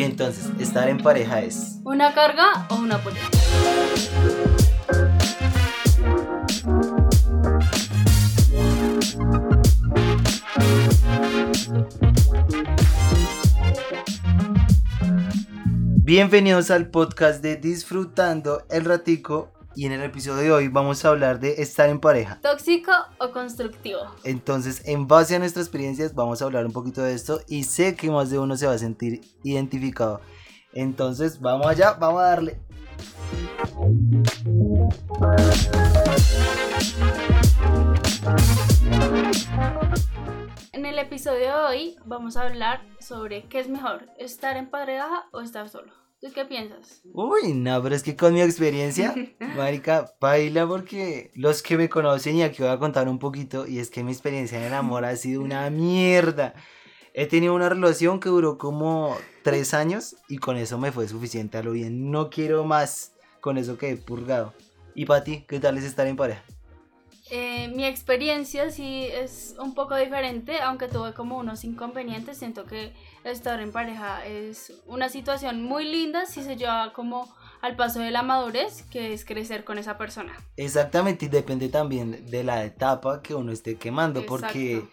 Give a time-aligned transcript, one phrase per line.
[0.00, 1.78] Y entonces, estar en pareja es...
[1.84, 3.18] ¿Una carga o una apoyo?
[15.96, 21.10] Bienvenidos al podcast de Disfrutando el Ratico y en el episodio de hoy vamos a
[21.10, 22.38] hablar de estar en pareja.
[22.40, 24.00] ¿Tóxico o constructivo?
[24.24, 27.94] Entonces, en base a nuestras experiencias vamos a hablar un poquito de esto y sé
[27.94, 30.20] que más de uno se va a sentir identificado.
[30.72, 32.60] Entonces, vamos allá, vamos a darle.
[40.72, 45.26] En el episodio de hoy vamos a hablar sobre qué es mejor, estar en pareja
[45.32, 45.92] o estar solo.
[46.20, 47.00] ¿Tú qué piensas?
[47.14, 49.14] Uy, no, pero es que con mi experiencia,
[49.56, 53.78] marica, baila porque los que me conocen y aquí voy a contar un poquito y
[53.78, 56.54] es que mi experiencia en el amor ha sido una mierda.
[57.14, 61.56] He tenido una relación que duró como tres años y con eso me fue suficiente
[61.56, 62.10] a lo bien.
[62.10, 64.52] No quiero más con eso que he purgado.
[64.94, 66.44] ¿Y para ti, qué tal es estar en pareja?
[67.30, 72.38] Eh, mi experiencia sí es un poco diferente, aunque tuve como unos inconvenientes.
[72.38, 72.92] Siento que
[73.24, 77.28] estar en pareja es una situación muy linda si se lleva como
[77.60, 80.32] al paso de la madurez, que es crecer con esa persona.
[80.56, 84.88] Exactamente, y depende también de la etapa que uno esté quemando, porque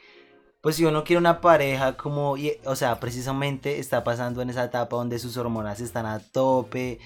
[0.61, 4.98] pues si uno quiere una pareja como, o sea, precisamente está pasando en esa etapa
[4.98, 7.00] donde sus hormonas están a tope,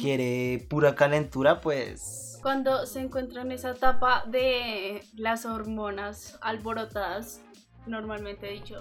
[0.00, 7.40] quiere pura calentura, pues cuando se encuentra en esa etapa de las hormonas alborotadas,
[7.86, 8.78] normalmente dicho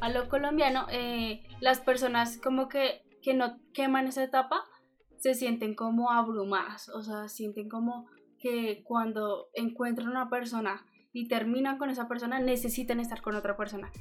[0.00, 4.64] a lo colombiano, eh, las personas como que, que no queman esa etapa
[5.18, 8.06] se sienten como abrumadas, o sea, sienten como
[8.38, 13.92] que cuando encuentran una persona y terminan con esa persona, necesitan estar con otra persona.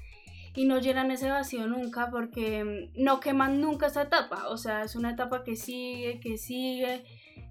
[0.55, 4.83] Y no llenan ese vacío nunca porque mm, no queman nunca esa etapa, o sea,
[4.83, 7.03] es una etapa que sigue, que sigue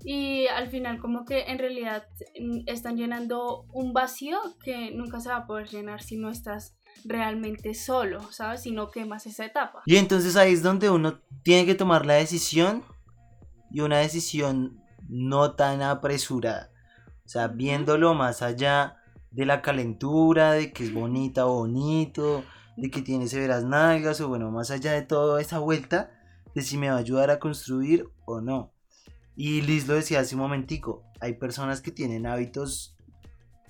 [0.04, 2.06] y al final como que en realidad
[2.40, 6.77] mm, están llenando un vacío que nunca se va a poder llenar si no estás
[7.04, 8.62] realmente solo, ¿sabes?
[8.62, 9.82] Si no quemas esa etapa.
[9.86, 12.84] Y entonces ahí es donde uno tiene que tomar la decisión
[13.70, 16.70] y una decisión no tan apresurada.
[17.24, 18.96] O sea, viéndolo más allá
[19.30, 22.44] de la calentura, de que es bonita o bonito,
[22.76, 26.10] de que tiene severas nalgas o bueno, más allá de toda esa vuelta,
[26.54, 28.72] de si me va a ayudar a construir o no.
[29.36, 32.96] Y Liz lo decía hace un momentico, hay personas que tienen hábitos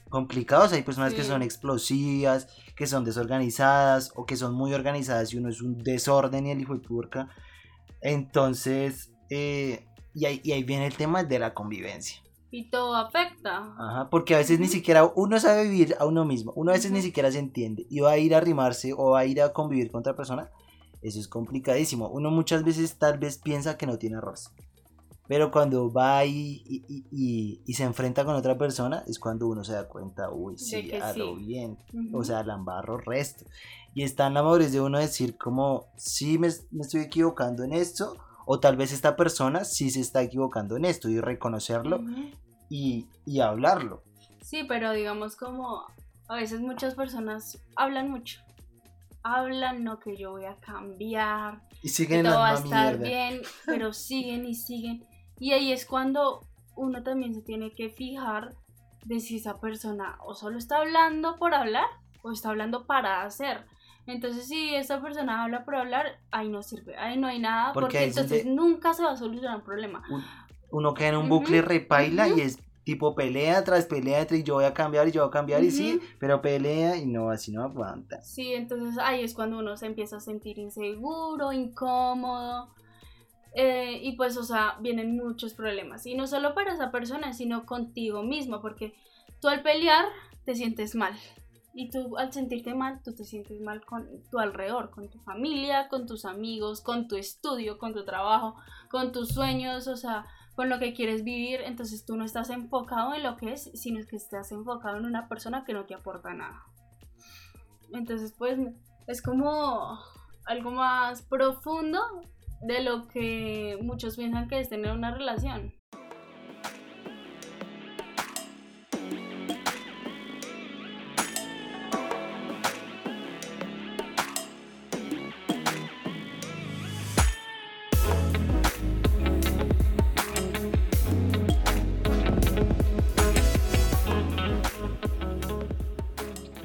[0.09, 5.39] complicados, hay personas que son explosivas, que son desorganizadas o que son muy organizadas y
[5.39, 7.29] uno es un desorden y el hijo de turca.
[8.01, 12.23] Entonces, eh, y, ahí, y, ahí, viene el tema de la convivencia.
[12.51, 13.75] Y todo afecta.
[13.79, 16.91] Ajá, porque a veces ni siquiera uno sabe vivir a uno mismo, uno a veces
[16.93, 19.53] ni siquiera se entiende y va a ir a arrimarse o va a ir a
[19.53, 20.51] convivir con otra persona.
[21.03, 22.09] Eso es complicadísimo.
[22.09, 24.51] Uno muchas veces tal vez piensa que no tiene arroz.
[25.29, 26.63] Pero cuando va y,
[27.13, 31.13] y, se enfrenta con otra persona es cuando uno se da cuenta, uy, sí, a
[31.13, 31.77] lo bien.
[32.15, 33.45] O sea, la embarro resto.
[33.95, 38.17] Y está en la madurez de uno decir como, sí me, estoy equivocando en esto,
[38.47, 42.01] o tal vez esta persona sí se está equivocando en esto, y reconocerlo
[42.71, 44.03] y, y hablarlo.
[44.43, 45.85] Sí, pero digamos como
[46.29, 48.41] a veces muchas personas hablan mucho.
[49.23, 53.43] Hablan, no que yo voy a cambiar, y siguen que todo va a estar bien,
[53.67, 55.05] pero siguen y siguen.
[55.39, 56.41] Y ahí es cuando
[56.77, 58.55] uno también se tiene que fijar
[59.05, 61.87] de si esa persona o solo está hablando por hablar
[62.23, 63.65] o está hablando para hacer.
[64.07, 68.05] Entonces, si esa persona habla por hablar, ahí no sirve, ahí no hay nada, porque,
[68.05, 70.03] entonces nunca se va a solucionar el problema.
[70.71, 74.65] Uno queda en un bucle repaila y es tipo pelea tras pelea y yo voy
[74.65, 77.63] a cambiar y yo voy a cambiar y sí, pero pelea y no, así no
[77.63, 78.23] aguanta.
[78.23, 82.71] Sí, entonces ahí es cuando uno se empieza a sentir inseguro, incómodo.
[83.55, 86.07] Eh, y pues, o sea, vienen muchos problemas.
[86.07, 88.95] Y no solo para esa persona, sino contigo mismo, porque
[89.41, 90.07] tú al pelear
[90.45, 91.15] te sientes mal.
[91.75, 95.89] Y tú al sentirte mal, tú te sientes mal con tu alrededor, con tu familia,
[95.89, 98.57] con tus amigos, con tu estudio, con tu trabajo,
[98.91, 100.27] con tus sueños, o sea,
[100.57, 101.61] con lo que quieres vivir.
[101.61, 105.29] Entonces tú no estás enfocado en lo que es, sino que estás enfocado en una
[105.29, 106.65] persona que no te aporta nada.
[107.93, 108.59] Entonces, pues
[109.07, 109.99] es como
[110.47, 112.01] algo más profundo
[112.61, 115.75] de lo que muchos piensan que es tener una relación.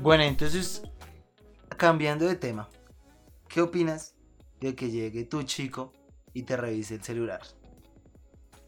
[0.02, 0.84] Bueno, entonces,
[1.78, 2.70] cambiando de tema,
[3.48, 4.14] ¿qué opinas
[4.64, 5.92] de que llegue tu chico
[6.34, 7.42] y te revise el celular?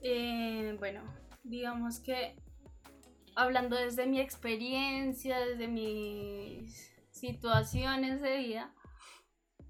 [0.02, 1.02] Eh, bueno,
[1.44, 2.36] digamos que
[3.36, 8.74] hablando desde mi experiencia, desde mis situaciones de vida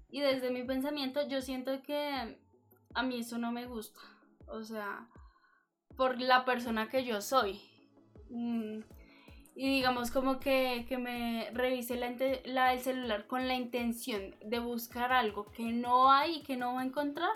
[0.08, 2.38] y desde mi pensamiento, yo siento que
[2.94, 4.00] a mí eso no me gusta.
[4.48, 5.08] O sea,
[5.96, 7.60] por la persona que yo soy.
[9.56, 15.50] Y digamos como que, que me revise el celular con la intención de buscar algo
[15.50, 17.30] que no hay y que no va a encontrar,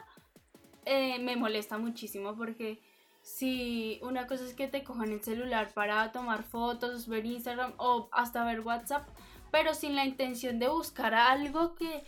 [0.84, 2.78] eh, me molesta muchísimo porque
[3.22, 8.10] si una cosa es que te cojan el celular para tomar fotos, ver Instagram o
[8.12, 9.08] hasta ver WhatsApp,
[9.50, 12.04] pero sin la intención de buscar algo que,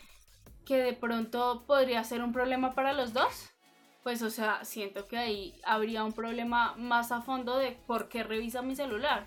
[0.67, 3.51] que de pronto podría ser un problema para los dos,
[4.03, 8.25] pues o sea, siento que ahí habría un problema más a fondo de por qué
[8.25, 9.27] revisa mi celular.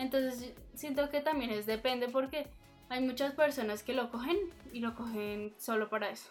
[0.00, 2.48] Entonces siento que también es depende porque
[2.88, 4.36] hay muchas personas que lo cogen
[4.72, 6.30] y lo cogen solo para eso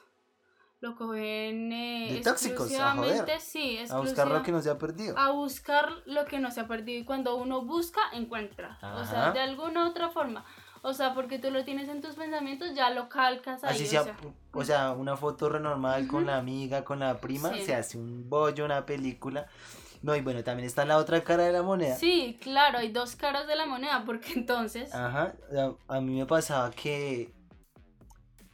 [0.82, 5.18] lo cogen eh, exclusivamente, a sí, a buscar lo que no se ha perdido.
[5.18, 8.78] A buscar lo que no se ha perdido y cuando uno busca, encuentra.
[8.96, 10.46] O sea, de alguna u otra forma.
[10.82, 13.76] O sea, porque tú lo tienes en tus pensamientos, ya lo calcas ahí.
[13.76, 14.16] Así sea,
[14.54, 18.64] o sea, una foto renormal con la amiga, con la prima, se hace un bollo,
[18.64, 19.48] una película.
[20.02, 21.96] No, y bueno, también está la otra cara de la moneda.
[21.96, 24.94] Sí, claro, hay dos caras de la moneda, porque entonces...
[24.94, 25.36] Ajá,
[25.88, 27.34] a mí me pasaba que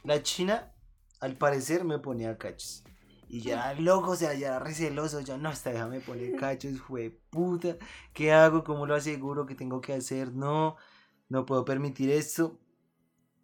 [0.02, 0.72] la China
[1.20, 2.82] al parecer me ponía cachos.
[3.28, 7.76] Y ya loco, o sea, ya receloso, ya no, hasta déjame poner cachos, fue puta,
[8.12, 8.62] ¿qué hago?
[8.62, 9.46] ¿Cómo lo aseguro?
[9.46, 10.32] ¿Qué tengo que hacer?
[10.32, 10.76] No,
[11.28, 12.58] no puedo permitir esto.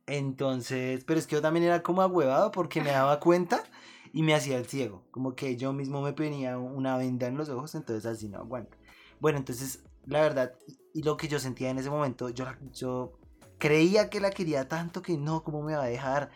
[0.06, 3.62] Entonces, pero es que yo también era como ahuevado porque me daba cuenta
[4.12, 5.04] y me hacía el ciego.
[5.10, 8.76] Como que yo mismo me ponía una venda en los ojos, entonces así no aguanta.
[9.20, 10.54] Bueno, entonces, la verdad,
[10.92, 13.12] y lo que yo sentía en ese momento, yo, yo
[13.58, 16.30] creía que la quería tanto que no, ¿cómo me va a dejar?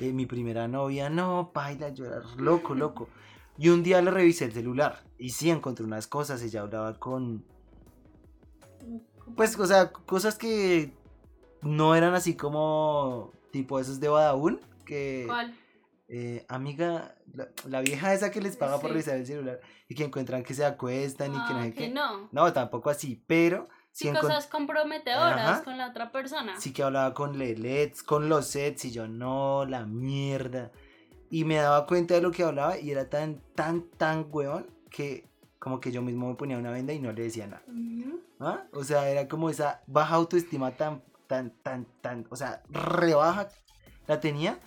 [0.00, 3.08] Eh, mi primera novia, no, paila, yo era loco, loco.
[3.58, 7.44] Y un día le revisé el celular y sí encontré unas cosas, ella hablaba con...
[9.36, 10.92] Pues, o sea, cosas que
[11.62, 15.24] no eran así como tipo esos de Badaún, que...
[15.26, 15.54] ¿Cuál?
[16.14, 17.14] Eh, amiga,
[17.64, 20.62] la, vieja esa que les paga por revisar el celular y que encuentran que se
[20.62, 21.88] acuestan y que no sé qué.
[21.88, 22.28] No.
[22.30, 26.60] no, tampoco así, pero Sí, cosas comprometedoras con la otra persona.
[26.60, 30.70] Sí que hablaba con LEDs, con los sets y yo no, la mierda.
[31.30, 35.30] Y me daba cuenta de lo que hablaba y era tan, tan, tan huevón que
[35.58, 37.62] como que yo mismo me ponía una venda y no le decía nada.
[38.38, 38.64] ¿Ah?
[38.74, 43.48] O sea, era como esa baja autoestima tan, tan, tan, tan, o sea, rebaja
[44.06, 44.58] la tenía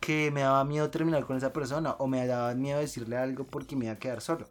[0.00, 3.76] que me daba miedo terminar con esa persona o me daba miedo decirle algo porque
[3.76, 4.48] me iba a quedar solo.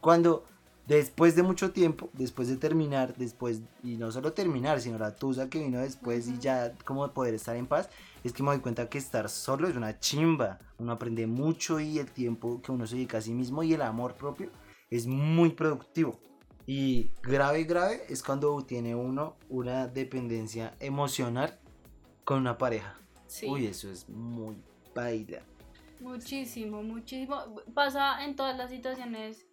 [0.00, 0.44] Cuando
[0.88, 5.50] Después de mucho tiempo, después de terminar, después, y no solo terminar, sino la tusa
[5.50, 7.90] que vino después y ya como poder estar en paz,
[8.24, 10.58] es que me doy cuenta que estar solo es una chimba.
[10.78, 13.82] Uno aprende mucho y el tiempo que uno se dedica a sí mismo y el
[13.82, 14.48] amor propio
[14.88, 16.18] es muy productivo.
[16.64, 21.58] Y grave, grave es cuando tiene uno una dependencia emocional
[22.24, 22.98] con una pareja.
[23.46, 24.56] Uy, eso es muy
[25.00, 25.42] baila.
[26.00, 27.36] Muchísimo, muchísimo.
[27.74, 29.46] Pasa en todas las situaciones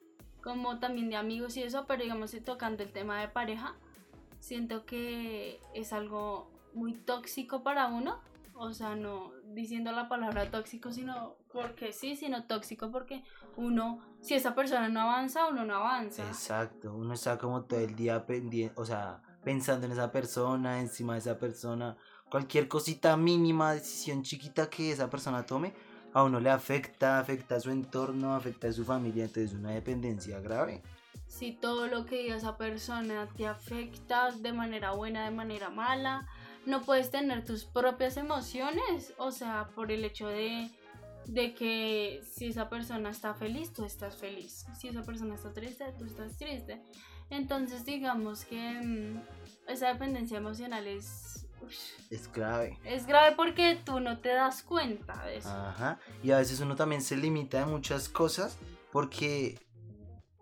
[0.43, 3.75] como también de amigos y eso, pero digamos, tocando el tema de pareja,
[4.39, 8.19] siento que es algo muy tóxico para uno.
[8.53, 13.23] O sea, no diciendo la palabra tóxico, sino porque sí, sino tóxico porque
[13.57, 16.25] uno, si esa persona no avanza, uno no avanza.
[16.27, 21.13] Exacto, uno está como todo el día pendiente, o sea, pensando en esa persona, encima
[21.13, 21.97] de esa persona,
[22.29, 25.73] cualquier cosita mínima, decisión chiquita que esa persona tome,
[26.13, 29.71] a uno le afecta, afecta a su entorno, afecta a su familia, entonces es una
[29.71, 30.81] dependencia grave.
[31.27, 36.27] Si todo lo que diga esa persona te afecta de manera buena, de manera mala,
[36.65, 40.71] no puedes tener tus propias emociones, o sea, por el hecho de,
[41.25, 45.85] de que si esa persona está feliz, tú estás feliz, si esa persona está triste,
[45.97, 46.81] tú estás triste.
[47.29, 49.21] Entonces digamos que mm,
[49.67, 51.44] esa dependencia emocional es
[52.09, 52.79] es grave.
[52.83, 55.49] Es grave porque tú no te das cuenta de eso.
[55.49, 55.99] Ajá.
[56.23, 58.57] Y a veces uno también se limita de muchas cosas
[58.91, 59.59] porque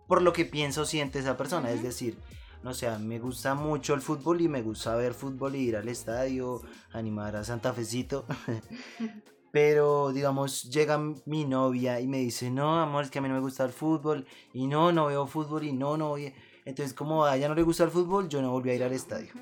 [0.06, 1.70] por lo que pienso o siente esa persona.
[1.70, 2.18] Es decir,
[2.62, 5.88] no sé, me gusta mucho el fútbol y me gusta ver fútbol y ir al
[5.88, 8.26] estadio, animar a Santa Fecito.
[9.52, 13.34] Pero, digamos, llega mi novia y me dice, no, amor, es que a mí no
[13.34, 14.26] me gusta el fútbol.
[14.52, 16.34] Y no, no veo fútbol y no, no voy.
[16.64, 18.92] Entonces, como a ella no le gusta el fútbol, yo no volví a ir al
[18.92, 19.32] estadio.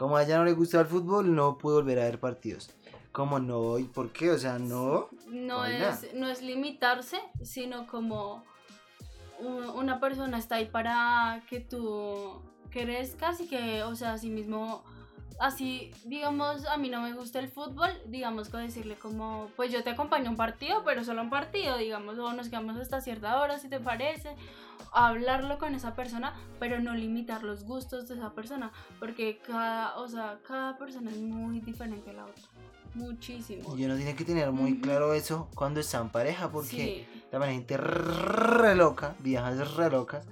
[0.00, 2.70] Como a ella no le gusta el fútbol, no pude volver a ver partidos.
[3.12, 4.30] Como no, ¿y por qué?
[4.30, 5.10] O sea, no.
[5.26, 8.42] No, es, no es limitarse, sino como
[9.74, 12.40] una persona está ahí para que tú
[12.70, 14.84] crezcas y que, o sea, así mismo
[15.38, 19.82] así, digamos, a mí no me gusta el fútbol, digamos, con decirle como, pues yo
[19.84, 23.40] te acompaño a un partido, pero solo un partido, digamos, o nos quedamos hasta cierta
[23.40, 24.34] hora, si te parece,
[24.92, 30.08] hablarlo con esa persona, pero no limitar los gustos de esa persona, porque cada, o
[30.08, 32.42] sea, cada persona es muy diferente a la otra.
[32.94, 33.76] Muchísimo.
[33.76, 37.22] Y uno tiene que tener muy claro eso cuando está en pareja, porque Sí.
[37.30, 40.26] la gente re loca, viejas re locas,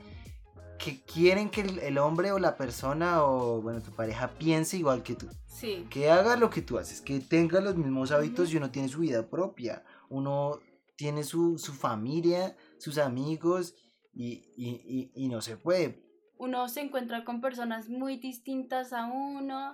[0.78, 5.02] que quieren que el, el hombre o la persona o, bueno, tu pareja piense igual
[5.02, 5.26] que tú.
[5.47, 5.87] Sí.
[5.90, 9.00] Que haga lo que tú haces, que tenga los mismos hábitos y uno tiene su
[9.00, 9.85] vida propia.
[10.08, 10.61] Uno
[10.97, 13.75] tiene su, su familia, sus amigos
[14.14, 16.02] y, y- y- y no se puede.
[16.38, 19.73] Uno se encuentra con personas muy distintas a uno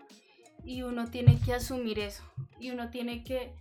[0.64, 2.22] y uno tiene que asumir eso.
[2.58, 3.54] Y uno tiene que,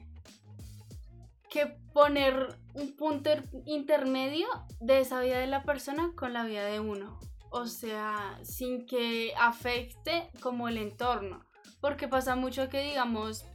[1.50, 4.47] que poner un punto er- intermedio
[4.79, 7.19] de esa vida de la persona con la vida de uno.
[7.55, 11.45] O sea, sin que afecte como el entorno.
[11.81, 13.45] Porque pasa mucho que digamos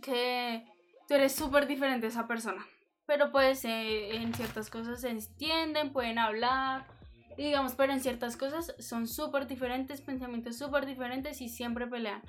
[0.00, 0.64] que
[1.06, 2.66] tú eres súper diferente a esa persona.
[3.04, 6.86] Pero pues eh, en ciertas cosas se entienden, pueden hablar.
[7.36, 12.22] Digamos, pero en ciertas cosas son súper diferentes, pensamientos súper diferentes y siempre pelean.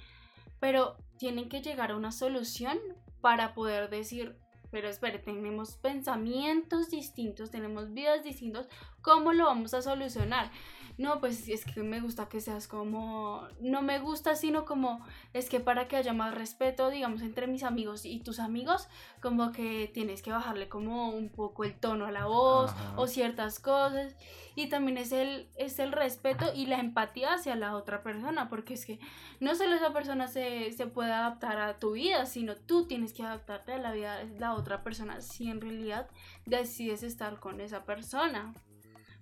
[0.59, 2.77] Pero tienen que llegar a una solución
[3.21, 4.35] para poder decir,
[4.71, 8.67] pero espere, tenemos pensamientos distintos, tenemos vidas distintas,
[9.01, 10.51] ¿cómo lo vamos a solucionar?
[10.97, 15.49] No, pues es que me gusta que seas como, no me gusta, sino como, es
[15.49, 18.87] que para que haya más respeto, digamos, entre mis amigos y tus amigos,
[19.21, 22.93] como que tienes que bajarle como un poco el tono a la voz Ajá.
[22.97, 24.15] o ciertas cosas.
[24.53, 28.73] Y también es el, es el respeto y la empatía hacia la otra persona, porque
[28.73, 28.99] es que
[29.39, 33.23] no solo esa persona se, se puede adaptar a tu vida, sino tú tienes que
[33.23, 36.09] adaptarte a la vida de la otra persona si en realidad
[36.45, 38.53] decides estar con esa persona.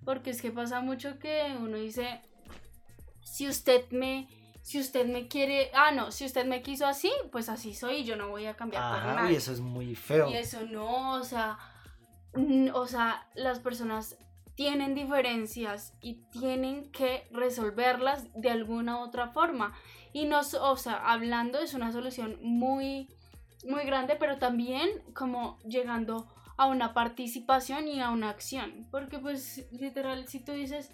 [0.09, 2.19] Porque es que pasa mucho que uno dice,
[3.21, 4.27] si usted me,
[4.63, 8.03] si usted me quiere, ah no, si usted me quiso así, pues así soy y
[8.05, 9.33] yo no voy a cambiar Ajá, nadie.
[9.33, 10.27] y eso es muy feo.
[10.31, 11.59] Y eso no, o sea,
[12.73, 14.17] o sea, las personas
[14.55, 19.73] tienen diferencias y tienen que resolverlas de alguna otra forma.
[20.11, 23.07] Y no, s- o sea, hablando es una solución muy,
[23.63, 26.27] muy grande, pero también como llegando
[26.59, 28.85] a una participación y a una acción.
[28.91, 30.91] Porque pues literal, si tú dices,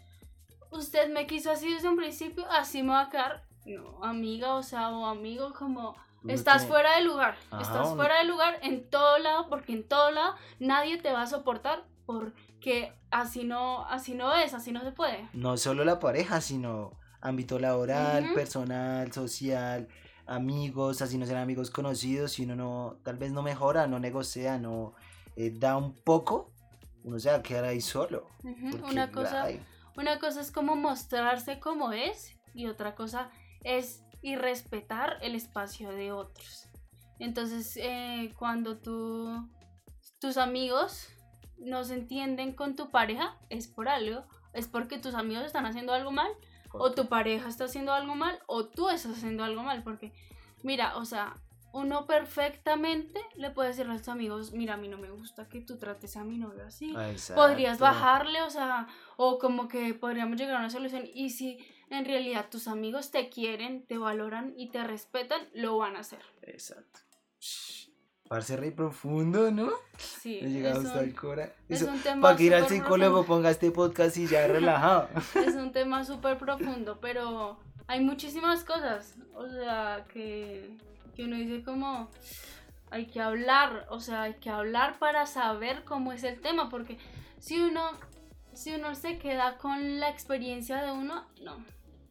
[0.71, 4.61] usted me quiso así desde un principio, así me va a quedar, no, amiga, o
[4.61, 5.95] sea, o amigo, como
[6.27, 7.35] Estás fuera de lugar.
[7.49, 11.23] Ajá, Estás fuera de lugar en todo lado, porque en todo lado nadie te va
[11.23, 15.27] a soportar porque así no, así no es, así no se puede.
[15.33, 16.91] No solo la pareja, sino
[17.21, 19.87] ámbito laboral, personal, social,
[20.27, 24.59] amigos, así no sean amigos conocidos, si uno no, tal vez no mejora, no negocia,
[24.59, 24.93] no
[25.35, 26.51] eh, da un poco,
[27.03, 28.27] uno se va a quedar ahí solo.
[28.89, 29.61] Una cosa, ay,
[29.97, 33.29] una cosa es como mostrarse como es y otra cosa
[33.63, 36.67] es y respetar el espacio de otros.
[37.19, 39.47] Entonces, eh, cuando tú,
[40.19, 41.09] tus amigos
[41.57, 44.25] no se entienden con tu pareja, es por algo.
[44.53, 46.31] Es porque tus amigos están haciendo algo mal,
[46.71, 49.83] o tu pareja está haciendo algo mal, o tú estás haciendo algo mal.
[49.83, 50.11] Porque,
[50.63, 51.35] mira, o sea,
[51.75, 55.59] uno perfectamente le puede decir a sus amigos, mira, a mí no me gusta que
[55.59, 56.95] tú trates a mi novio así
[57.35, 61.03] podrías bajarle, o sea, o como que podríamos llegar a una solución.
[61.13, 65.97] Y si en realidad tus amigos te quieren, te valoran y te respetan, lo van
[65.97, 66.19] a hacer.
[66.43, 67.01] Exacto.
[67.41, 67.89] Shh,
[68.29, 69.69] Parce re profundo, ¿no?
[69.97, 71.53] Sí, Le llegado es hasta un, el cora.
[71.67, 73.35] es Eso, un tema para que ir al psicólogo profundo.
[73.35, 75.09] ponga este podcast y ya relajado.
[75.35, 80.75] Es un tema súper profundo, pero hay muchísimas cosas, o sea, que,
[81.15, 82.09] que uno dice como
[82.91, 86.97] hay que hablar, o sea, hay que hablar para saber cómo es el tema, porque
[87.39, 87.81] si uno,
[88.53, 91.57] si uno se queda con la experiencia de uno, no,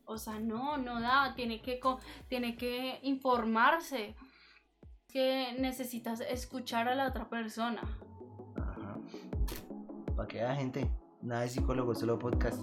[0.04, 1.80] o sea, no, no da, tiene que,
[2.28, 4.14] tiene que informarse,
[5.08, 7.82] que necesitas escuchar a la otra persona.
[8.56, 8.98] Ajá.
[10.16, 10.90] Para que haya gente.
[11.22, 12.60] Nada de psicólogo, solo podcast.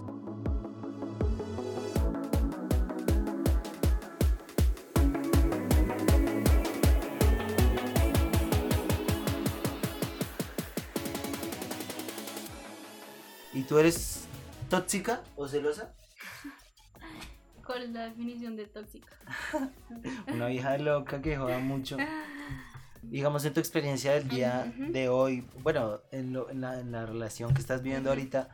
[13.52, 14.24] ¿Y tú eres
[14.70, 15.94] tóxica o celosa?
[17.66, 19.08] ¿Cuál es la definición de tóxica?
[20.32, 21.96] Una vieja loca que joda mucho.
[23.02, 27.04] Digamos en tu experiencia del día de hoy, bueno, en, lo- en la, en la
[27.06, 28.48] relación que estás viviendo ahorita,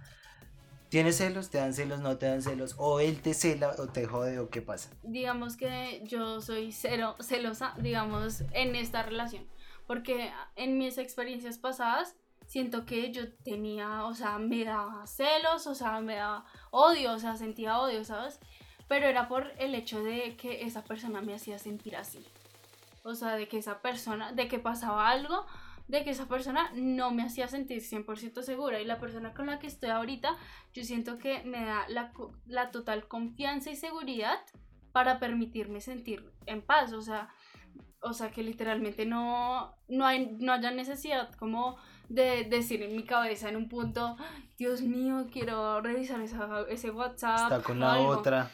[0.89, 1.51] ¿tienes celos?
[1.51, 2.01] ¿Te dan celos?
[2.01, 2.75] ¿No te dan celos?
[2.79, 4.91] ¿O él te cela o te jode o qué pasa?
[5.03, 9.47] digamos que yo soy cero celosa, digamos, en esta relación.
[9.87, 12.15] Porque en mis experiencias pasadas
[12.49, 17.19] siento que yo tenía, o sea, me daba celos, o sea, me daba odio, o
[17.21, 18.41] sea, sentía odio, ¿sabes?
[18.89, 22.25] pero era por el hecho de que esa persona me hacía sentir así.
[23.05, 25.47] O sea, de que esa persona, de que pasaba algo,
[25.87, 28.81] de que esa persona no me hacía sentir 100% segura.
[28.81, 30.37] Y la persona con la que estoy ahorita,
[30.73, 32.13] yo siento que me da la,
[32.47, 34.39] la total confianza y seguridad
[34.93, 36.93] para permitirme sentir en paz.
[36.93, 37.29] O sea,
[38.01, 41.77] o sea que literalmente no, no, hay, no haya necesidad como
[42.09, 46.91] de decir en mi cabeza en un punto, "Ay, Dios mío, quiero revisar esa- ese
[46.91, 47.53] WhatsApp.
[47.53, 48.09] Está con la algo".
[48.09, 48.51] otra.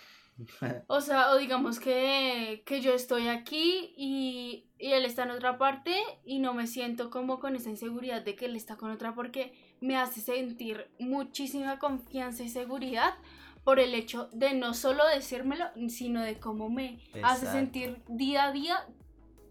[0.88, 5.58] O sea, o digamos que, que yo estoy aquí y, y él está en otra
[5.58, 5.94] parte
[6.24, 9.52] y no me siento como con esa inseguridad de que él está con otra porque
[9.80, 13.14] me hace sentir muchísima confianza y seguridad
[13.62, 18.52] por el hecho de no solo decírmelo, sino de cómo me hace sentir día a
[18.52, 18.86] día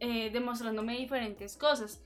[0.01, 2.01] eh, demostrándome diferentes cosas.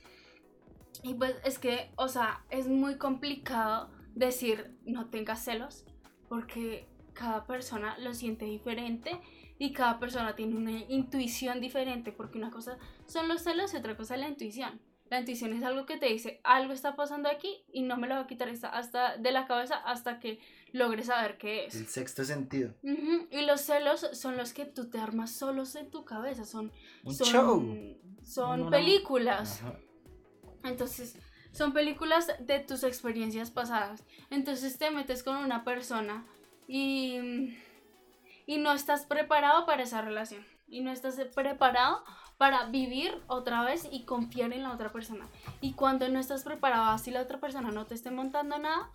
[1.04, 5.86] Y pues es que, o sea, es muy complicado decir no tengas celos
[6.30, 9.12] porque cada persona lo siente diferente
[9.60, 12.77] y cada persona tiene una intuición diferente porque una cosa
[13.08, 14.80] son los celos y otra cosa es la intuición.
[15.10, 18.16] La intuición es algo que te dice algo está pasando aquí y no me lo
[18.16, 20.39] va a quitar hasta de la cabeza hasta que
[20.74, 21.75] logres saber qué es.
[21.75, 22.74] El sexto sentido.
[22.84, 26.72] Y los celos son los que tú te armas solos en tu cabeza, son,
[27.04, 27.98] Un son, show.
[28.24, 29.62] son Una- películas.
[30.67, 31.17] Entonces,
[31.51, 34.03] son películas de tus experiencias pasadas.
[34.29, 36.25] Entonces te metes con una persona
[36.67, 37.57] y,
[38.45, 40.45] y no estás preparado para esa relación.
[40.67, 42.03] Y no estás preparado
[42.38, 45.27] para vivir otra vez y confiar en la otra persona.
[45.62, 48.91] Y cuando no estás preparado, así la otra persona no te esté montando nada,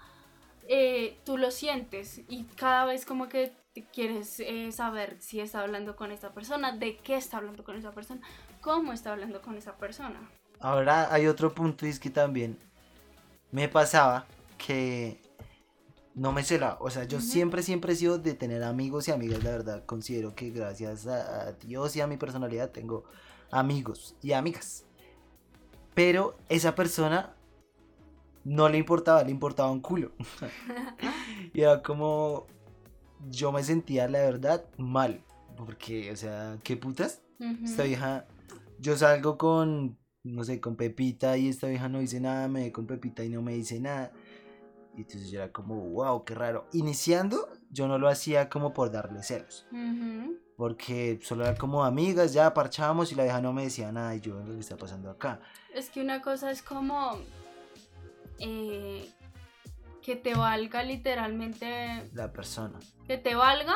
[0.69, 2.21] eh, tú lo sientes.
[2.29, 3.53] Y cada vez como que
[3.93, 7.93] quieres eh, saber si está hablando con esta persona, de qué está hablando con esa
[7.93, 8.21] persona,
[8.61, 10.31] cómo está hablando con esa persona.
[10.63, 12.57] Ahora hay otro punto y es que también
[13.51, 14.27] me pasaba
[14.57, 15.21] que
[16.15, 16.79] no me celaba.
[16.81, 19.85] O sea, yo siempre, siempre he sido de tener amigos y amigas, la verdad.
[19.85, 23.05] Considero que gracias a, a Dios y a mi personalidad tengo
[23.51, 24.85] amigos y amigas.
[25.95, 27.35] Pero esa persona
[28.45, 30.13] no le importaba, le importaba un culo.
[31.53, 32.47] y era como
[33.31, 35.23] yo me sentía, la verdad, mal.
[35.57, 37.21] Porque, o sea, ¿qué putas?
[37.65, 38.27] Esta vieja,
[38.79, 42.73] yo salgo con, no sé, con Pepita y esta vieja no dice nada, me ve
[42.73, 44.13] con Pepita y no me dice nada.
[44.97, 46.67] Y entonces yo era como, wow, qué raro.
[46.73, 49.67] Iniciando, yo no lo hacía como por darle celos.
[50.57, 54.21] Porque solo era como amigas, ya parchábamos y la vieja no me decía nada y
[54.21, 55.41] yo, ¿qué está pasando acá?
[55.75, 57.17] Es que una cosa es como
[58.39, 59.09] eh,
[60.03, 62.79] que te valga literalmente, La persona.
[63.07, 63.75] que te valga,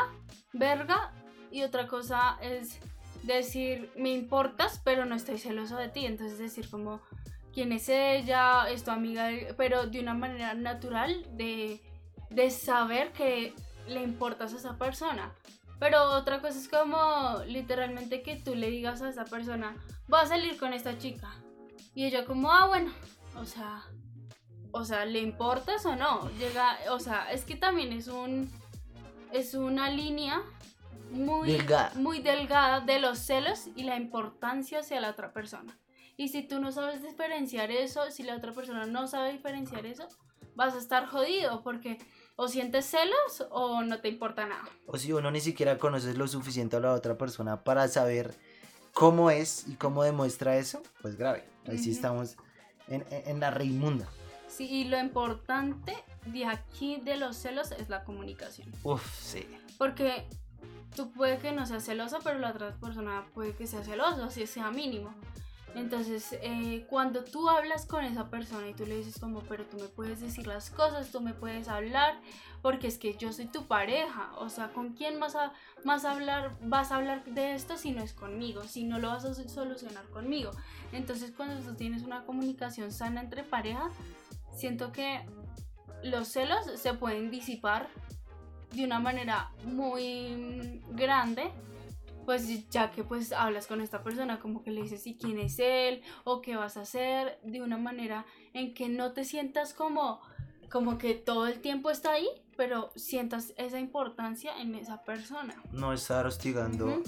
[0.53, 1.13] verga,
[1.51, 2.79] y otra cosa es
[3.35, 6.07] decir, me importas, pero no estoy celoso de ti.
[6.07, 7.01] Entonces decir como,
[7.53, 8.69] ¿quién es ella?
[8.71, 9.31] ¿Es tu amiga?
[9.57, 11.81] Pero de una manera natural de,
[12.31, 13.55] de saber que
[13.89, 15.33] le importas a esa persona.
[15.79, 19.77] Pero otra cosa es como literalmente que tú le digas a esa persona,
[20.13, 21.35] va a salir con esta chica.
[21.95, 22.93] Y ella como, ah, bueno,
[23.37, 23.83] o sea,
[24.73, 26.31] o sea, ¿le importas o no?
[26.39, 28.51] Llega, o sea, es que también es un,
[29.33, 30.43] es una línea
[31.11, 31.93] muy Delgada.
[31.95, 35.79] muy delgada de los celos y la importancia hacia la otra persona.
[36.17, 40.09] Y si tú no sabes diferenciar eso, si la otra persona no sabe diferenciar eso,
[40.55, 41.99] vas a estar jodido porque
[42.37, 44.65] o sientes celos o no te importa nada.
[44.87, 48.35] O si uno ni siquiera conoce lo suficiente a la otra persona para saber
[48.93, 51.45] cómo es y cómo demuestra eso, pues grave.
[51.67, 51.97] Ahí sí Ujú.
[51.97, 52.37] estamos
[52.89, 54.09] en, en, en la reimunda.
[54.49, 58.71] Sí, y lo importante de aquí de los celos es la comunicación.
[58.85, 59.47] Uf, sí.
[59.77, 60.27] Porque
[60.97, 64.47] tú puede que no seas celoso, pero la otra persona puede que sea celoso, así
[64.49, 65.15] sea mínimo.
[65.77, 69.77] Entonces, eh, cuando tú hablas con esa persona y tú le dices como, pero tú
[69.77, 72.19] me puedes decir las cosas, tú me puedes hablar,
[72.63, 75.53] porque es que yo soy tu pareja, o sea, ¿con quién vas a,
[75.85, 79.27] más hablar, vas a hablar de esto si no es conmigo, si no lo vas
[79.27, 80.51] a so- solucionar conmigo?
[80.93, 83.91] Entonces, cuando tú tienes una comunicación sana entre pareja,
[84.55, 85.27] siento que
[86.03, 87.89] los celos se pueden disipar
[88.73, 91.51] de una manera muy grande
[92.25, 95.59] pues ya que pues hablas con esta persona como que le dices si quién es
[95.61, 100.21] él o qué vas a hacer de una manera en que no te sientas como
[100.71, 105.55] como que todo el tiempo está ahí pero sientas esa importancia en esa persona.
[105.73, 107.03] No estar hostigando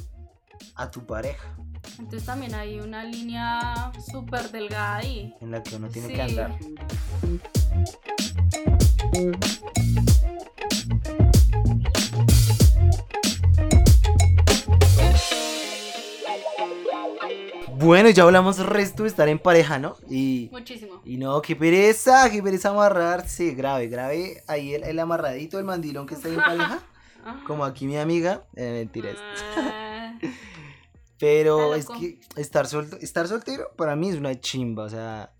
[0.75, 1.57] a tu pareja.
[1.99, 5.35] Entonces también hay una línea súper delgada ahí.
[5.41, 6.15] En la que uno tiene Sí.
[6.15, 6.59] que andar.
[17.79, 19.97] Bueno, ya hablamos resto de estar en pareja, ¿no?
[20.11, 23.53] Y, muchísimo y no, qué pereza, qué pereza amarrarse.
[23.53, 24.43] Grave, grave.
[24.49, 26.83] Ahí el, el amarradito, el mandilón que está ahí en pareja.
[27.25, 27.43] Ah.
[27.49, 29.17] como aquí mi amiga, eh, mentiras.
[29.57, 30.17] Ah,
[31.19, 35.33] Pero es que estar, solto- estar soltero para mí es una chimba, o sea...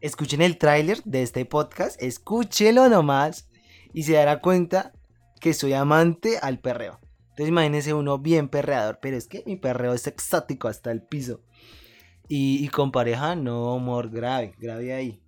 [0.00, 3.48] Escuchen el tráiler de este podcast, escúchelo nomás
[3.92, 4.92] y se dará cuenta
[5.40, 7.00] que soy amante al perreo.
[7.42, 11.40] Entonces imagínense uno bien perreador, pero es que mi perreo es exótico hasta el piso.
[12.28, 15.20] Y, y con pareja, no, amor, grave, grave ahí.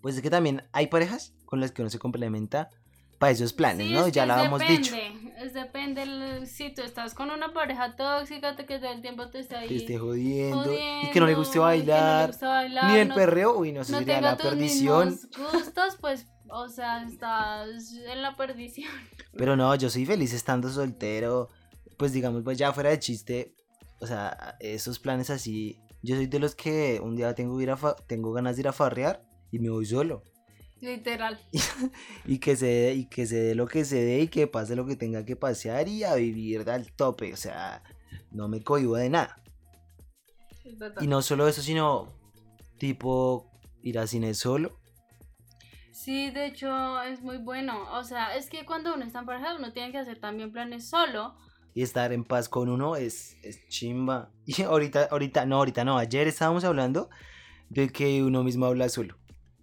[0.00, 2.70] Pues es que también hay parejas con las que uno se complementa
[3.18, 4.06] para esos planes, sí, ¿no?
[4.06, 4.94] es Ya lo habíamos dicho.
[5.38, 9.28] Es depende el- si tú estás con una pareja tóxica te- que todo el tiempo
[9.28, 12.02] te está ahí Que esté jodiendo, y que no le guste jodiendo, que no le
[12.04, 12.26] bailar.
[12.28, 15.18] gusta bailar, Ni el no- perreo, uy, no, eso no sería la perdición.
[15.52, 18.90] gustos, pues, o sea, estás en la perdición.
[19.36, 21.48] Pero no, yo soy feliz estando soltero.
[21.96, 23.54] Pues digamos, pues ya fuera de chiste.
[24.00, 25.80] O sea, esos planes así.
[26.02, 28.68] Yo soy de los que un día tengo, ir a fa- tengo ganas de ir
[28.68, 30.22] a farrear y me voy solo.
[30.80, 31.38] Literal.
[32.26, 34.76] Y que se dé, y que se dé lo que se dé y que pase
[34.76, 37.32] lo que tenga que pasear y a vivir al tope.
[37.32, 37.82] O sea,
[38.32, 39.40] no me cohibo de nada.
[41.00, 42.12] Y no solo eso, sino
[42.78, 43.50] tipo
[43.82, 44.78] ir a cine solo.
[45.94, 47.86] Sí, de hecho es muy bueno.
[47.92, 50.88] O sea, es que cuando uno está en pareja, uno tiene que hacer también planes
[50.88, 51.36] solo.
[51.72, 54.30] y estar en paz con uno es, es chimba.
[54.46, 57.10] Y ahorita, ahorita, no, ahorita no, ayer estábamos hablando
[57.68, 59.16] de que uno mismo habla solo.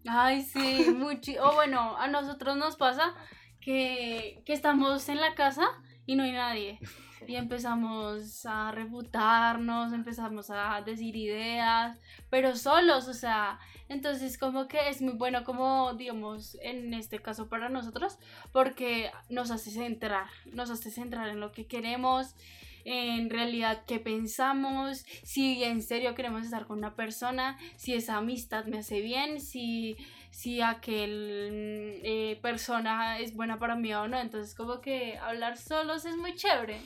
[0.07, 1.33] Ay, sí, mucho.
[1.43, 3.13] O bueno, a nosotros nos pasa
[3.59, 5.67] que, que estamos en la casa
[6.11, 6.77] y no hay nadie.
[7.25, 11.97] Y empezamos a refutarnos, empezamos a decir ideas,
[12.29, 17.47] pero solos, o sea, entonces como que es muy bueno como, digamos, en este caso
[17.47, 18.17] para nosotros,
[18.51, 22.35] porque nos hace centrar, nos hace centrar en lo que queremos,
[22.83, 28.65] en realidad qué pensamos, si en serio queremos estar con una persona, si esa amistad
[28.65, 29.95] me hace bien, si,
[30.31, 34.19] si aquel mm, eh, persona es buena para mí o no.
[34.19, 36.81] Entonces como que hablar solos es muy chévere.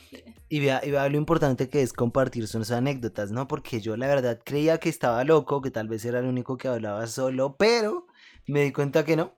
[0.49, 3.47] Y vea, y vea lo importante que es compartir sus anécdotas, ¿no?
[3.47, 6.67] Porque yo la verdad creía que estaba loco, que tal vez era el único que
[6.67, 8.07] hablaba solo, pero
[8.47, 9.35] me di cuenta que no,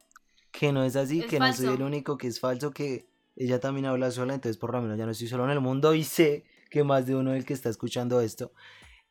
[0.52, 3.60] que no es así, Es que no soy el único, que es falso, que ella
[3.60, 6.04] también habla sola, entonces por lo menos ya no estoy solo en el mundo y
[6.04, 8.52] sé que más de uno del que está escuchando esto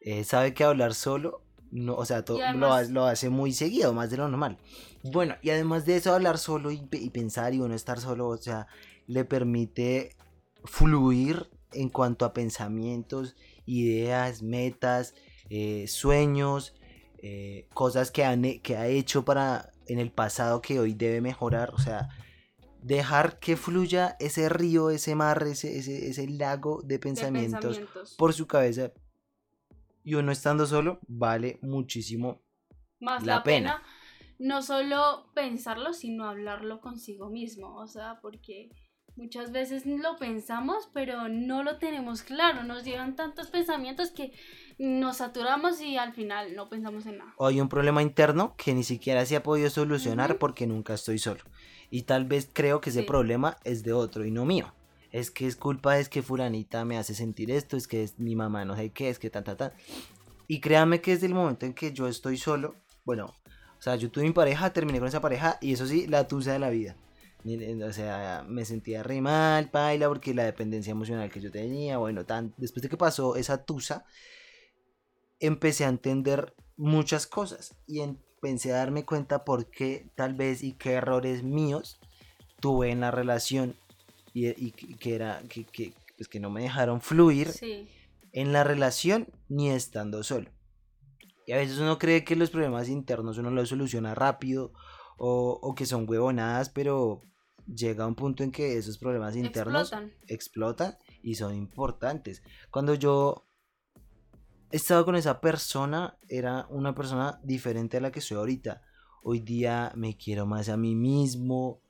[0.00, 2.24] eh, sabe que hablar solo, no, o sea,
[2.54, 4.58] lo, lo hace muy seguido, más de lo normal.
[5.02, 8.28] Bueno, y además de eso, hablar solo y, pe- y pensar y uno estar solo,
[8.28, 8.66] o sea,
[9.06, 10.16] le permite
[10.64, 15.14] fluir en cuanto a pensamientos, ideas, metas,
[15.50, 16.74] eh, sueños,
[17.18, 21.70] eh, cosas que, han, que ha hecho para en el pasado que hoy debe mejorar,
[21.74, 22.08] o sea,
[22.82, 27.76] dejar que fluya ese río, ese mar, ese, ese, ese lago de pensamientos.
[28.16, 28.92] por su cabeza
[30.06, 32.40] y uno estando solo vale muchísimo
[33.00, 33.82] Más la la, pena.
[33.82, 33.82] pena.
[34.38, 37.74] no solo pensarlo, sino hablarlo consigo mismo.
[37.76, 38.70] O sea, porque
[39.16, 42.62] muchas veces lo pensamos, pero no lo tenemos claro.
[42.62, 44.32] Nos llegan tantos pensamientos que
[44.78, 47.34] nos saturamos y al final no pensamos en nada.
[47.38, 51.18] o hay un problema interno que ni siquiera se ha podido solucionar porque nunca estoy
[51.18, 51.40] solo.
[51.90, 53.06] Y tal vez creo que ese Sí.
[53.06, 54.72] problema es de otro y no mío.
[55.16, 58.36] Es que es culpa, es que fulanita me hace sentir esto, es que es mi
[58.36, 59.72] mamá no sé qué, es que tan, tan, tan.
[60.46, 62.76] Y créanme que desde el momento en que yo estoy solo,
[63.06, 63.32] bueno,
[63.78, 66.52] o sea, yo tuve mi pareja, terminé con esa pareja y eso sí, la tusa
[66.52, 66.96] de la vida.
[67.88, 72.26] O sea, me sentía re mal, paila, porque la dependencia emocional que yo tenía, bueno,
[72.26, 74.04] tan, después de que pasó esa tusa,
[75.40, 80.72] empecé a entender muchas cosas y empecé a darme cuenta por qué tal vez y
[80.72, 82.00] qué errores míos
[82.60, 83.76] tuve en la relación
[84.44, 87.88] y, y que- era que, que, pues que no me dejaron fluir Sí.
[88.32, 90.50] en la relación ni estando solo.
[91.46, 94.72] Y a veces uno cree que los problemas internos uno los soluciona rápido
[95.16, 97.22] o, o que son huevonadas, pero
[97.66, 100.12] llega un punto en que esos problemas internos Explotan.
[100.28, 102.42] explotan y son importantes.
[102.70, 103.46] Cuando yo
[104.70, 108.82] estaba con esa persona, era una persona diferente a la que soy ahorita.
[109.22, 111.80] Hoy día me quiero más a mí mismo.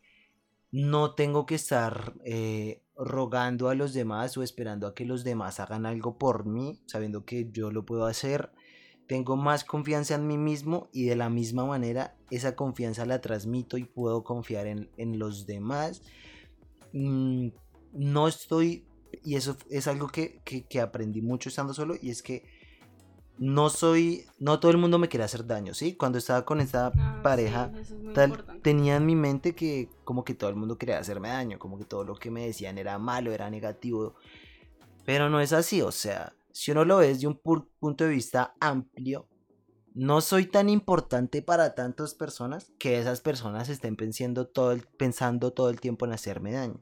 [0.72, 5.61] No tengo que estar eh, rogando a los demás o esperando a que los demás
[5.61, 8.50] hagan algo por mí, sabiendo que yo lo puedo hacer.
[9.07, 13.79] Tengo más confianza en mí mismo y de la misma manera esa confianza la transmito
[13.79, 16.02] y puedo confiar en, en los demás.
[16.92, 17.48] Mm,
[17.92, 18.85] no estoy,
[19.22, 22.44] y eso es algo que, que- que aprendí mucho estando solo, y es que
[23.38, 25.94] no soy, no todo el mundo me quiere hacer daño, ¿sí?
[25.96, 28.62] Cuando estaba con esta Ah, pareja, sí, es tal, importante.
[28.62, 31.85] tenía en mi mente que como que todo el mundo quería hacerme daño, como que
[31.85, 34.14] todo lo que me decían era malo, era negativo,
[35.05, 38.11] pero no es así, o sea, si uno lo ve desde un pu- punto de
[38.11, 39.27] vista amplio,
[39.94, 45.53] no soy tan importante para tantas personas que esas personas estén pensando todo el, pensando
[45.53, 46.81] todo el tiempo en hacerme daño.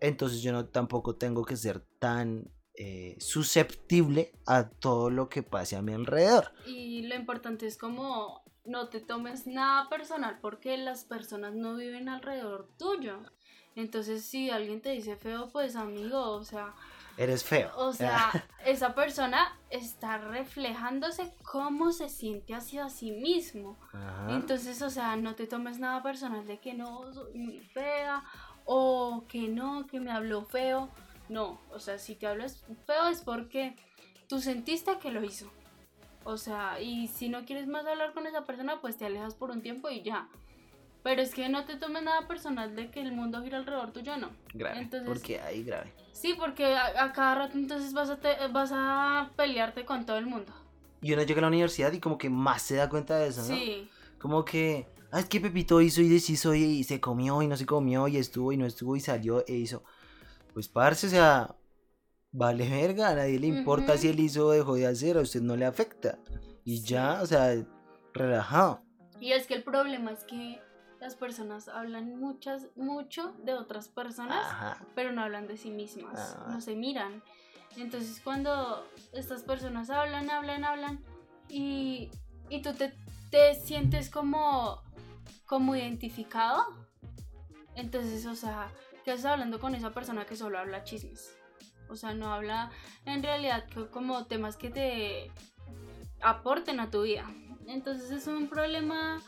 [0.00, 5.76] entonces yo no tampoco tengo que ser tan eh, susceptible a todo lo que pase
[5.76, 6.52] a mi alrededor.
[6.66, 12.08] Y lo importante es como no te tomes nada personal porque las personas no viven
[12.08, 13.20] alrededor tuyo.
[13.76, 16.74] Entonces si alguien te dice feo, pues amigo, o sea...
[17.16, 17.70] Eres feo.
[17.76, 18.30] O sea,
[18.66, 23.78] esa persona está reflejándose cómo se siente hacia sí mismo.
[24.28, 28.24] Entonces, o sea, no te tomes nada personal de que no, soy muy fea
[28.64, 30.90] o que no, que me habló feo.
[31.28, 33.74] No, o sea, si te hablas feo es porque
[34.28, 35.50] tú sentiste que lo hizo.
[36.24, 39.50] O sea, y si no quieres más hablar con esa persona, pues te alejas por
[39.50, 40.28] un tiempo y ya.
[41.02, 44.16] Pero es que no te tomes nada personal de que el mundo gira alrededor tuyo,
[44.16, 44.30] no.
[44.54, 44.80] Grave.
[44.80, 45.92] Entonces, porque ahí grave.
[46.12, 50.50] Sí, porque a, cada rato entonces vas a, vas a pelearte con todo el mundo.
[51.02, 53.42] Y uno llega a la universidad y como que más se da cuenta de eso,
[53.42, 53.54] ¿no?
[53.54, 53.90] Sí.
[54.18, 57.58] Como que, ah, es que Pepito hizo y deshizo y, y se comió y no
[57.58, 59.84] se comió y estuvo y no estuvo y salió e hizo.
[60.54, 61.54] Pues parce, o sea,
[62.30, 65.42] vale verga, a nadie le importa si él hizo o dejó de hacer, a usted
[65.42, 66.18] no le afecta.
[66.64, 67.54] Y ya, o sea,
[68.14, 68.82] relajado.
[69.20, 70.60] Y es que el problema es que
[71.00, 76.46] las personas hablan muchas, mucho de otras personas, pero no hablan de sí mismas, ah.
[76.48, 77.22] no se miran.
[77.76, 81.04] Entonces cuando estas personas hablan, hablan, hablan
[81.48, 82.10] y,
[82.48, 82.94] y tú te,
[83.30, 84.82] te, sientes como,
[85.46, 86.64] como identificado,
[87.74, 88.70] entonces, o sea,
[89.04, 91.36] ¿qué estás hablando con esa persona que solo habla chismes?
[91.88, 92.70] O sea, no habla
[93.04, 95.30] en realidad como temas que te
[96.20, 97.30] aporten a tu vida.
[97.66, 99.20] Entonces es un problema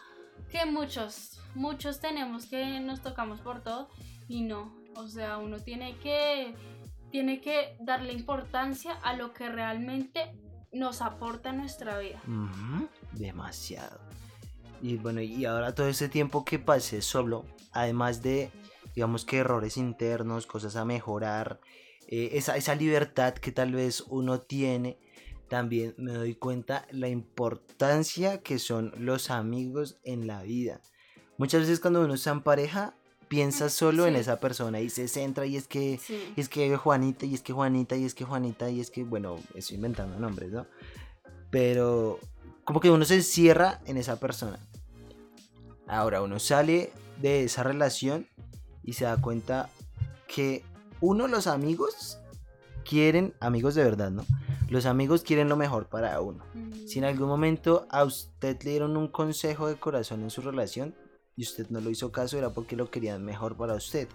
[0.50, 3.88] que muchos, muchos tenemos que nos tocamos por todo
[4.28, 4.74] y no.
[4.96, 6.54] O sea, uno tiene que,
[7.10, 10.32] tiene que darle importancia a lo que realmente
[10.72, 12.22] nos aporta en nuestra vida.
[13.12, 14.00] Demasiado.
[14.82, 18.50] Y bueno, y ahora todo ese tiempo que pasé solo, además de,
[18.96, 21.60] digamos que errores internos, cosas a mejorar,
[22.08, 24.98] eh, esa, esa libertad que tal vez uno tiene
[25.48, 30.80] también me doy cuenta la importancia que son los amigos en la vida.
[31.38, 32.96] Muchas veces cuando uno está en pareja,
[33.28, 36.00] piensa solo en esa persona y se centra y es que
[36.36, 39.38] es que Juanita y es que Juanita y es que Juanita y es que bueno,
[39.54, 40.66] estoy inventando nombres, ¿no?
[41.50, 42.18] Pero
[42.64, 44.58] como que uno se encierra en esa persona.
[45.86, 48.26] Ahora uno sale de esa relación
[48.86, 49.68] y se da cuenta
[50.26, 50.64] que
[51.00, 52.18] uno los amigos
[52.88, 54.24] quieren amigos de verdad, ¿no?
[54.70, 56.44] Los amigos quieren lo mejor para uno.
[56.86, 60.94] Si en algún momento a usted le dieron un consejo de corazón en su relación
[61.36, 64.08] y usted no lo hizo caso, era porque lo querían mejor para usted,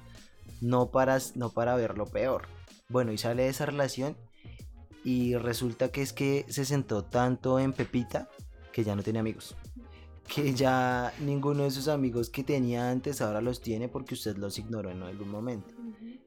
[0.61, 2.47] no para, no para ver lo peor.
[2.89, 4.17] Bueno, y sale de esa relación
[5.03, 8.29] y resulta que es que se sentó tanto en Pepita
[8.71, 9.55] que ya no tiene amigos.
[10.27, 14.57] Que ya ninguno de sus amigos que tenía antes ahora los tiene porque usted los
[14.57, 15.73] ignoró en algún momento.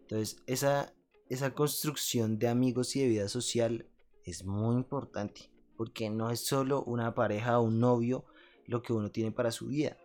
[0.03, 0.93] Entonces, esa,
[1.29, 3.87] esa construcción de amigos y de vida social
[4.25, 8.25] es muy importante, porque no es solo una pareja o un novio
[8.67, 9.97] lo que uno tiene para su vida.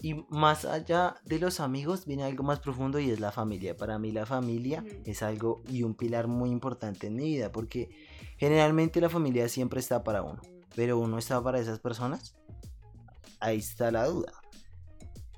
[0.00, 3.76] Y más allá de los amigos viene algo más profundo y es la familia.
[3.76, 7.90] Para mí la familia es algo y un pilar muy importante en mi vida, porque
[8.36, 10.40] generalmente la familia siempre está para uno,
[10.76, 12.36] pero uno está para esas personas.
[13.40, 14.32] Ahí está la duda.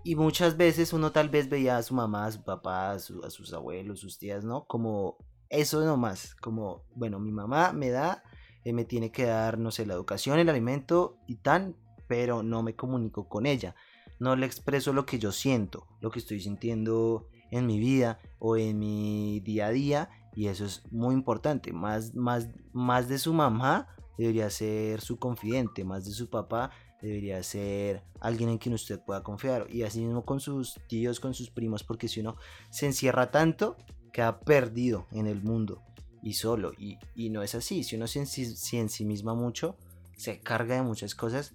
[0.03, 3.53] Y muchas veces uno tal vez veía a su mamá, a su papá, a, sus
[3.53, 4.65] abuelos, sus tías, ¿no?
[4.67, 5.19] Como
[5.51, 8.23] eso nomás, como, bueno, mi mamá me da,
[8.65, 11.77] eh, me tiene que dar, no sé, la educación, el alimento y tan,
[12.09, 13.75] pero no me comunico con ella.
[14.19, 18.57] No le expreso lo que yo siento, lo que estoy sintiendo en mi vida o
[18.57, 21.73] en mi día a día y eso es muy importante.
[21.73, 26.71] Más, más, más de su mamá debería ser su confidente, más de su papá
[27.03, 31.35] debería ser alguien en quien usted pueda confiar y así mismo con sus tíos, con
[31.35, 32.37] sus primos, porque si uno
[32.71, 33.77] se encierra tanto,
[34.13, 35.83] queda perdido en el mundo
[36.23, 36.73] y solo.
[36.79, 36.99] Y,
[37.31, 37.85] no es así.
[37.85, 39.77] Si uno se, en sí misma mucho,
[40.17, 41.55] se carga de muchas cosas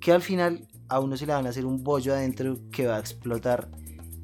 [0.00, 2.96] que al final a uno se le van a hacer un bollo adentro que va
[2.96, 3.70] a explotar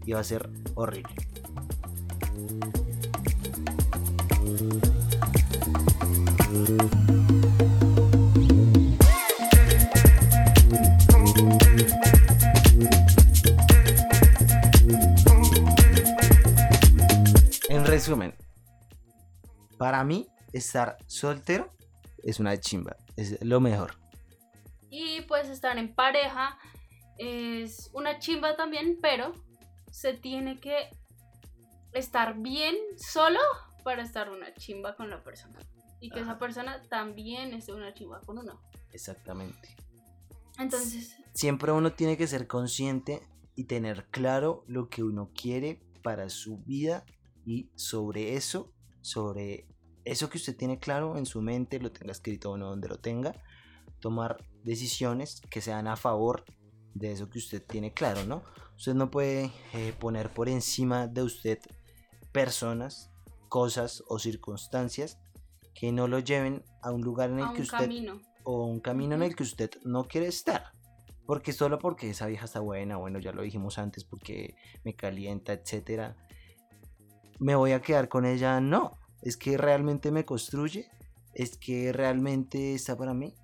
[0.04, 1.14] y va a ser horrible.
[18.02, 18.34] Resumen,
[19.78, 21.70] para mí estar soltero
[22.24, 23.94] es una chimba, es lo mejor.
[24.90, 26.58] Y pues estar en pareja
[27.16, 29.32] es una chimba también, pero
[29.92, 30.90] se tiene que
[31.92, 33.38] estar bien solo
[33.84, 35.60] para estar una chimba con la persona.
[36.00, 38.60] Y que esa persona también esté una chimba con uno.
[38.92, 39.76] Exactamente.
[40.58, 41.16] Entonces.
[41.34, 43.22] Siempre uno tiene que ser consciente
[43.54, 47.04] y tener claro lo que uno quiere para su vida
[47.44, 49.66] y sobre eso, sobre
[50.04, 52.98] eso que usted tiene claro en su mente, lo tenga escrito o no donde lo
[52.98, 53.34] tenga,
[54.00, 56.44] tomar decisiones que sean a favor
[56.94, 58.42] de eso que usted tiene claro, ¿no?
[58.76, 61.58] Usted no puede eh, poner por encima de usted
[62.32, 63.10] personas,
[63.48, 65.18] cosas o circunstancias
[65.74, 68.20] que no lo lleven a un lugar en el A que un usted camino.
[68.44, 70.72] o un camino en el que usted no quiere estar.
[71.24, 75.52] Porque solo porque esa vieja está buena, bueno, ya lo dijimos antes, porque me calienta,
[75.52, 76.16] etcétera,
[77.42, 78.60] me voy a quedar con ella.
[78.60, 80.88] No, es que realmente me construye,
[81.34, 83.34] es que realmente está para mí.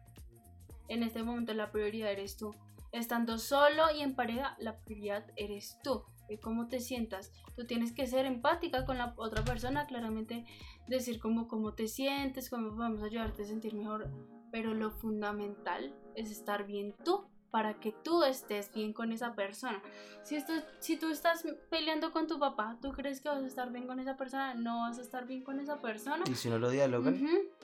[0.89, 2.55] En este momento la prioridad eres tú.
[2.93, 6.05] Estando solo y en pareja, la prioridad eres tú.
[6.29, 7.33] De cómo te sientas.
[7.57, 10.45] Tú tienes que ser empática con la otra persona, claramente
[10.87, 14.11] decir cómo, cómo te sientes, cómo podemos ayudarte a sentir mejor.
[14.53, 19.81] Pero lo fundamental es estar bien tú para que tú estés bien con esa persona.
[20.23, 23.71] Si, esto, si tú estás peleando con tu papá, ¿tú crees que vas a estar
[23.73, 24.55] bien con esa persona?
[24.55, 26.25] No vas a estar bien con esa persona.
[26.31, 27.59] Y si no lo dialogan, Ujú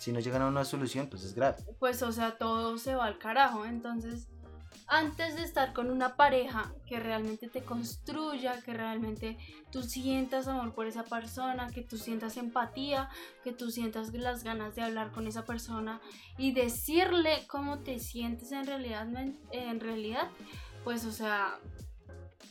[0.00, 1.58] si no llegan a una solución, pues es grave.
[1.78, 3.66] pues o sea, todo se va al carajo.
[3.66, 4.28] Entonces,
[4.90, 9.38] antes de estar con una pareja que realmente te construya, que realmente
[9.70, 13.08] tú sientas amor por esa persona, que tú sientas empatía,
[13.44, 16.00] que tú sientas las ganas de hablar con esa persona
[16.36, 19.06] y decirle cómo te sientes en realidad,
[19.52, 20.28] en realidad,
[20.82, 21.58] pues o sea,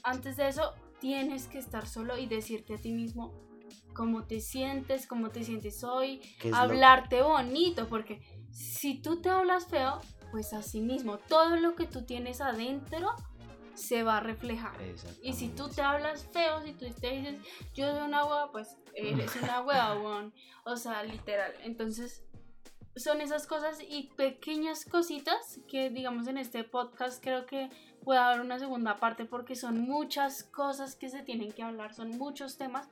[0.04, 3.34] antes de eso tienes que estar solo y decirte a ti mismo
[3.94, 6.22] cómo te sientes, cómo te sientes hoy,
[6.52, 8.22] lo- hablarte bonito, porque
[8.52, 10.00] si tú te hablas feo,
[10.32, 13.16] pues así mismo, todo lo que tú tienes adentro
[13.74, 14.74] se va a reflejar.
[15.22, 17.36] Y si tú te hablas feo, si tú te dices,
[17.74, 20.32] yo soy una hueva, pues eres una hueva.
[20.66, 21.54] O sea, literal.
[21.64, 22.24] Entonces,
[22.96, 27.70] son esas cosas y pequeñas cositas que, digamos, en este podcast creo que
[28.04, 32.18] puede haber una segunda parte porque son muchas cosas que se tienen que hablar, son
[32.18, 32.90] muchos temas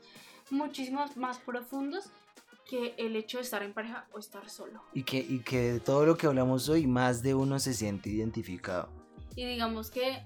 [0.50, 2.10] muchísimos más profundos
[2.68, 4.84] que el hecho de estar en pareja o estar solo.
[4.94, 8.10] Y que, y que de todo lo que hablamos hoy, más de uno se siente
[8.10, 8.90] identificado.
[9.36, 10.22] Y digamos que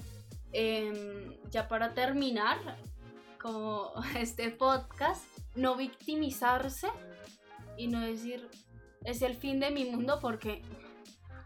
[0.52, 2.58] em, ya para terminar,
[3.40, 5.24] como este podcast,
[5.56, 6.88] no victimizarse
[7.78, 8.50] y no decir
[9.04, 10.62] es el fin de mi mundo porque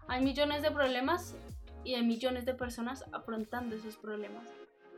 [0.08, 1.36] hay millones de problemas
[1.84, 4.46] y hay millones de personas afrontando esos problemas.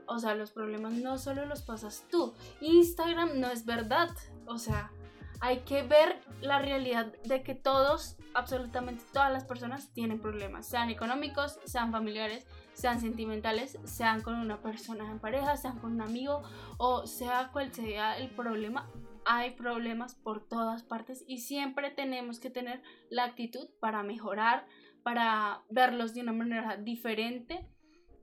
[0.06, 2.34] O sea, los problemas no solo los pasas tú.
[2.62, 4.10] Instagram no es verdad.
[4.46, 4.92] O sea,
[5.39, 10.89] hay que ver la realidad de que todos, absolutamente todas las personas tienen problemas, sean
[10.89, 16.43] económicos, sean familiares, sean sentimentales, sean con una persona en pareja, sean con un amigo
[16.78, 18.89] o sea cual sea el problema.
[19.26, 24.65] Hay problemas por todas partes y siempre tenemos que tener la actitud para mejorar,
[25.04, 27.67] para verlos de una manera diferente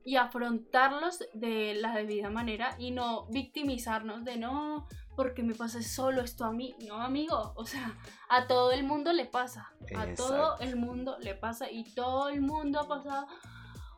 [0.05, 6.23] y afrontarlos de la debida manera y no victimizarnos de no, porque me pasa solo
[6.23, 6.75] esto a mí.
[6.87, 7.97] No, amigo, o sea,
[8.29, 9.73] a todo el mundo le pasa.
[9.97, 13.27] A todo el mundo le pasa y todo el mundo ha pasado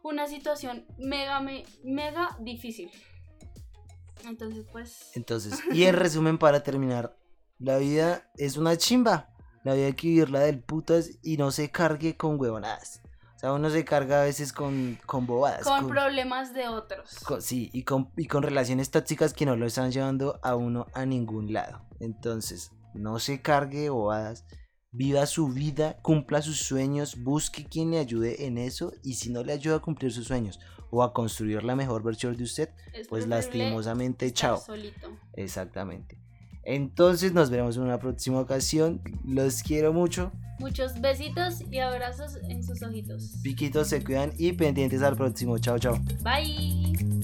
[0.02, 2.90] una situación mega, me- mega difícil.
[4.24, 7.16] Entonces, pues, Entonces, y en resumen, para terminar,
[7.59, 9.31] la vida es una chimba.
[9.64, 13.02] La vida hay que vivirla del putas y no se cargue con huevonadas.
[13.37, 15.62] O sea, uno se carga a veces con, con bobadas.
[15.62, 17.16] con problemas de otros.
[17.27, 20.87] con- sí, y con, y con relaciones tóxicas que no lo están llevando a uno
[20.94, 21.83] a ningún lado.
[22.01, 24.46] Entonces, no se cargue de bobadas.
[24.90, 28.92] Viva su vida, cumpla sus sueños, busque quien le ayude en eso.
[29.03, 30.59] Y si no le ayuda a cumplir sus sueños
[30.90, 34.57] o a construir la mejor versión de usted, Es pues lastimosamente, chao.
[34.59, 35.11] Solito.
[35.35, 36.18] Exactamente.
[36.66, 39.00] Entonces nos veremos en una próxima ocasión.
[39.24, 40.33] Los quiero mucho.
[40.59, 43.35] Muchos besitos y abrazos en sus ojitos.
[43.42, 45.59] Piquitos se cuidan y pendientes al próximo.
[45.59, 45.98] Chao, chao.
[46.22, 47.15] Bye.